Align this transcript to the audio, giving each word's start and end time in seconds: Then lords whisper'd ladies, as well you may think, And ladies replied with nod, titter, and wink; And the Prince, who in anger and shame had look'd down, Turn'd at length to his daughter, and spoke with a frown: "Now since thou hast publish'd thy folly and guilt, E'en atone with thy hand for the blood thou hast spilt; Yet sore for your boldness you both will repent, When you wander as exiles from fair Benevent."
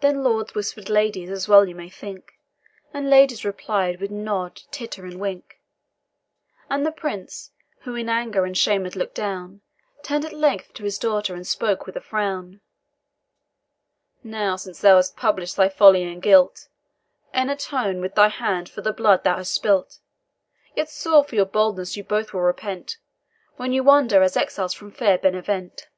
Then 0.00 0.24
lords 0.24 0.54
whisper'd 0.54 0.88
ladies, 0.88 1.28
as 1.28 1.46
well 1.46 1.68
you 1.68 1.74
may 1.74 1.90
think, 1.90 2.40
And 2.94 3.10
ladies 3.10 3.44
replied 3.44 4.00
with 4.00 4.10
nod, 4.10 4.62
titter, 4.70 5.04
and 5.04 5.20
wink; 5.20 5.60
And 6.70 6.86
the 6.86 6.92
Prince, 6.92 7.50
who 7.80 7.94
in 7.94 8.08
anger 8.08 8.46
and 8.46 8.56
shame 8.56 8.84
had 8.84 8.96
look'd 8.96 9.12
down, 9.12 9.60
Turn'd 10.02 10.24
at 10.24 10.32
length 10.32 10.72
to 10.72 10.82
his 10.84 10.96
daughter, 10.98 11.34
and 11.34 11.46
spoke 11.46 11.84
with 11.84 11.94
a 11.94 12.00
frown: 12.00 12.62
"Now 14.22 14.56
since 14.56 14.80
thou 14.80 14.96
hast 14.96 15.14
publish'd 15.14 15.58
thy 15.58 15.68
folly 15.68 16.04
and 16.04 16.22
guilt, 16.22 16.70
E'en 17.36 17.50
atone 17.50 18.00
with 18.00 18.14
thy 18.14 18.28
hand 18.28 18.70
for 18.70 18.80
the 18.80 18.94
blood 18.94 19.24
thou 19.24 19.36
hast 19.36 19.52
spilt; 19.52 19.98
Yet 20.74 20.88
sore 20.88 21.22
for 21.22 21.34
your 21.34 21.44
boldness 21.44 21.98
you 21.98 22.02
both 22.02 22.32
will 22.32 22.40
repent, 22.40 22.96
When 23.56 23.74
you 23.74 23.84
wander 23.84 24.22
as 24.22 24.38
exiles 24.38 24.72
from 24.72 24.90
fair 24.90 25.18
Benevent." 25.18 25.88